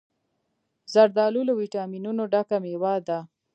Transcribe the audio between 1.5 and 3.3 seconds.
ویټامینونو ډکه مېوه ده.